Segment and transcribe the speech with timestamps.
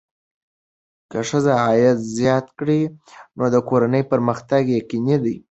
[1.11, 2.81] که ښځه عاید زیات کړي،
[3.37, 5.35] نو د کورنۍ پرمختګ یقیني دی.